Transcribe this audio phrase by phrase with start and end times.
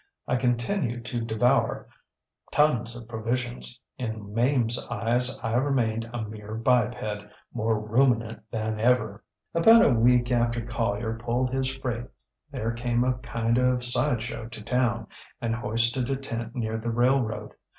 [0.27, 1.87] I continued to devour
[2.51, 3.79] tons of provisions.
[3.99, 9.23] In MameŌĆÖs eyes I remained a mere biped, more ruminant than ever.
[9.55, 12.07] ŌĆ£About a week after Collier pulled his freight
[12.49, 15.05] there came a kind of side show to town,
[15.39, 17.53] and hoisted a tent near the railroad.